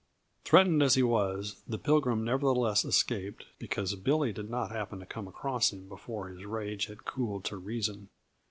[0.45, 5.27] Threatened as he was, the Pilgrim nevertheless escaped, because Billy did not happen to come
[5.27, 8.09] across him before his rage had cooled to reason.